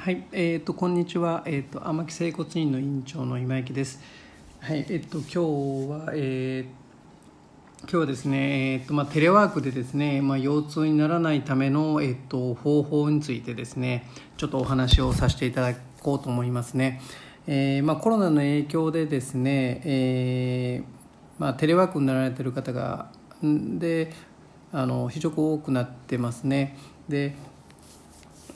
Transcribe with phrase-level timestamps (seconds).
[0.00, 1.42] はい、えっ、とこんにちは。
[1.44, 4.00] えっ、と天木整骨院の院長の今池です。
[4.58, 5.36] はい、えっ、と今日
[6.06, 14.06] はえー今日はですね、えっとまあ、テレワークでですね、まあ、腰痛にならないための、えっと、方法についてですね
[14.38, 17.00] ちょっとお話をさせていただこうと思いますね、
[17.46, 20.84] えーまあ、コロナの影響でですね、えー
[21.38, 23.10] まあ、テレワークになられてる方が
[23.42, 24.12] で
[24.72, 26.76] あの非常に多くなってますね
[27.08, 27.34] で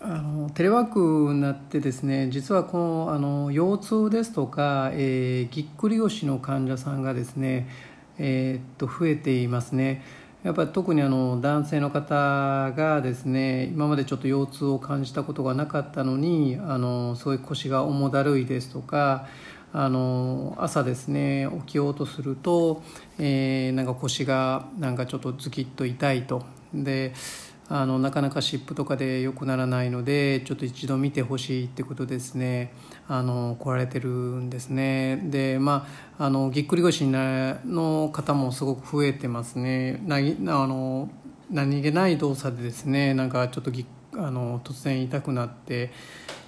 [0.00, 1.00] あのテレワーク
[1.34, 7.68] になってですね実はこのあの腰痛ですとか、えーぎっくり腰の患者さんがですね、
[8.18, 10.02] えーっと増えていますね。
[10.44, 19.26] やっぱり特にあの男性の方がですね今までちょっと腰痛を感じたことがなかったのにあのそういう腰が重だるいですとか
[19.72, 22.82] あの朝ですね起きようとすると、
[23.18, 26.44] えーなんか腰がなんかちょっとズキッと痛いと。
[26.72, 27.14] で
[27.70, 32.72] あのなかなか湿布とかで良くならないのでちょっと一度見てほしいってことですね。
[33.08, 35.20] あの来られてるんですね。
[35.24, 35.86] でま
[36.18, 40.02] ああのぎっくり腰の方もすごく増えてますね。
[40.06, 41.10] なあの
[41.50, 45.92] 何気ない動作でですねなんかちょっとぎあの突然痛くなって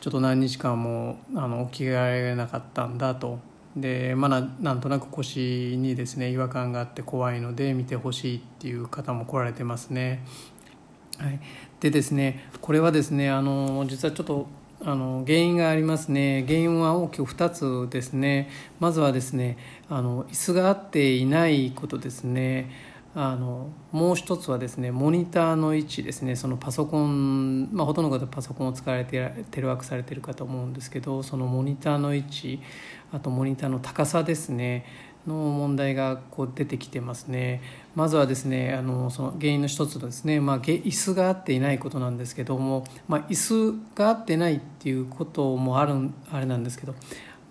[0.00, 3.38] ちょっと何日間もあの起きられなかったんだと。
[3.76, 10.24] でまだなんとなく腰にですね違和感があって怖いので見てほしいっていう方も来られてますね。
[11.20, 11.40] はい、
[11.80, 14.46] でですねこれはですねあの実はちょっと
[14.82, 16.42] あの原因がありますね。
[16.46, 18.48] 原因は大きく2つですね。
[18.78, 19.58] まずはですね
[19.90, 22.70] あの椅子が合っていないことですね。
[23.14, 26.34] あのもう一つはですねモニターの位置ですね。
[26.34, 32.60] そのパソコン、まあ、ほとんどの方パソコンを使われてテレワークされてるかと思うんですけどそのモニターの位置
[33.12, 34.86] あとモニターの高さですね。
[35.26, 37.62] の問題がこう出てきてますね。
[37.94, 45.94] まずはですねあのその原因の一つのですね、まあ、椅子が合っていないことなんですけども、まあ、椅子が合ってないっていうこともある
[46.30, 46.94] あれなんですけど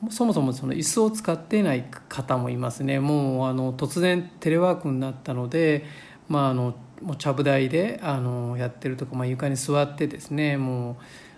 [0.09, 3.01] そもそもその椅子を使っていない方もいますね。
[3.01, 5.83] もうあの突然テレワークになったので、
[6.29, 10.95] まあ、あのもうちゃぶ台であのやってるとか、まあ、床に座ってですねもう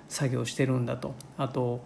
[0.09, 1.15] 作業してるんだと。
[1.37, 1.81] あと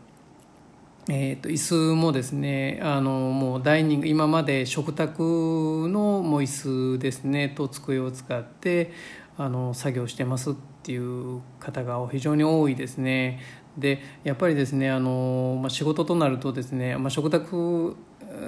[1.07, 8.91] えー、と椅子もですねあのもうダイニング今まで食卓のもう椅子ですねと机を使って
[9.37, 13.39] あの作業してますっていう方が非常に多いですね。
[13.77, 17.95] でやっぱりですねあの、まあ、仕事となるとですね、まあ、食卓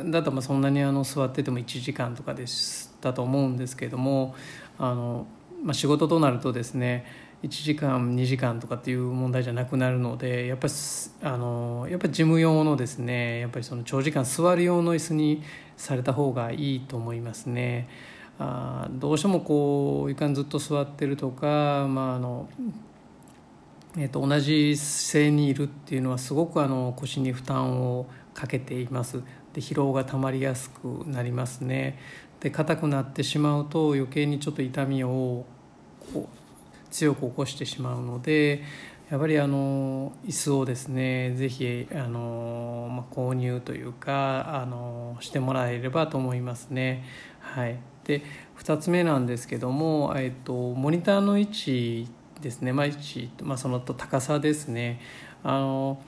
[0.06, 4.36] だとまあそんなにあの座ってても1時間とかでしたと思うんですけども
[4.80, 5.28] あの、
[5.64, 7.06] まあ、仕事となるとですね
[7.44, 10.74] 1時間2時間とかっていう問題じゃなくなるのでやっぱり
[11.22, 15.44] あのやっぱ事務用のですねやっぱりその長時間座る用の椅子に
[15.76, 17.88] された方がいいと思いますね。
[18.40, 22.48] あどうしてもこう床にずっと座ってるとか、まああの
[23.98, 28.06] えー、と同じ姿勢にいるっていうのはすごくあの腰に負担を
[28.36, 29.24] かけています
[29.54, 31.98] で疲労がたまりやすくなりますね
[32.40, 35.46] で硬くなってしまうと余計にちょっと痛みを
[36.90, 38.64] 強く起こしてしまうので
[39.10, 47.06] やっぱりあの椅子をですねぜひあの、まあ、購入というかあのしてもらえればと思いますね。
[47.40, 48.22] はい、で
[48.58, 52.10] 2つ目なんですけども、えっと、モニターの位置
[52.42, 55.00] ですね、まあ、位置、まあ、その高さですね。
[55.42, 56.02] あの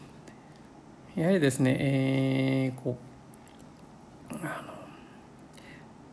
[1.15, 2.97] やはりですね、えー、こ
[4.31, 4.73] うあの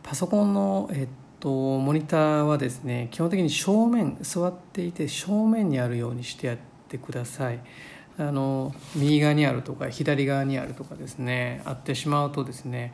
[0.03, 6.57] パソコンの、えっと、とモニターはですね基本的に正面座っていて正面にあるようにしてやっ
[6.89, 7.59] てください。
[8.19, 12.93] あの右側にあるとか左側にあるとかですねあってしまうとですね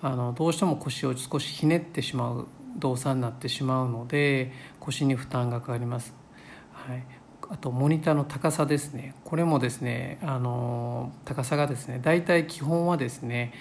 [0.00, 6.14] あのどうしても腰を少しひねってしまう動作になってしまうので腰に負担がかかります、
[6.72, 7.04] はい、
[7.50, 9.14] あとモニターの高さですね。
[9.24, 13.52] これもですねあの高さがですね大体基本はですね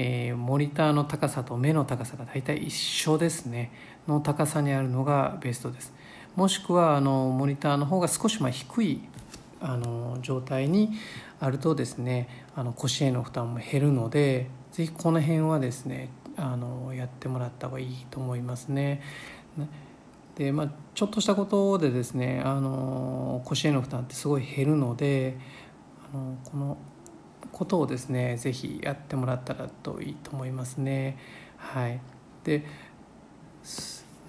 [0.00, 3.72] えー、モニターの高さと目の高さが大体一緒ですね
[4.06, 5.92] の高さにあるのがベストです
[6.36, 9.00] もしくはあのモニターの方が少しま低い
[9.60, 10.92] あの状態に
[11.40, 19.02] あるとですねあの腰への負担も減るので是非この辺はですねあのやってもらった方がいいと思いますね。
[20.36, 25.36] でまあ、ちょっとしたことでですねあの腰への負担ってすごい減るので
[26.14, 26.78] あのこの
[27.52, 31.16] ことをですね是非やってもらったらといいと思いますね。
[31.56, 32.00] はい、
[32.44, 32.64] で、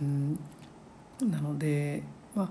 [0.01, 0.39] うん、
[1.21, 2.03] なので、
[2.35, 2.49] まあ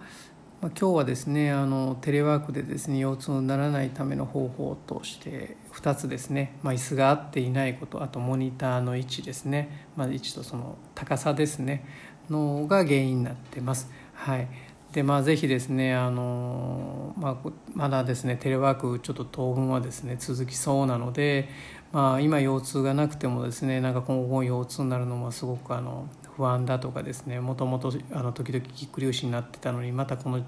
[0.60, 11.84] まあ、今日はですねあのテレワークでですね腰痛にならないための方法として2つですね、まあ、椅子が合っていないことあとモニターの位置ですね、まあ、位置とその高さですね
[12.28, 13.90] のが原因になってます。
[14.12, 14.48] はい
[14.92, 21.50] でまあ、ぜひですねあの、まあ、まだですねテレワークちょっと当分はですね続きそうなので、
[21.92, 30.42] まあ、今腰痛がなくてもですねなんか今後腰痛になるのもすごくあの不安だとかですねもともとあの時々ぎっくり腰になってたのにまたこの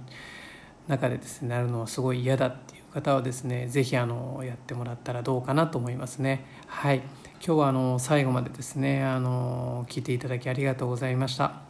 [0.88, 6.46] 中でですねなるのはすごい嫌だっていう方はですね是非あのやってもらったらどうかなと思いますね。
[6.66, 7.02] はい
[7.44, 11.69] 今日はあの最後までですねあの聞いていただきありがとうございました。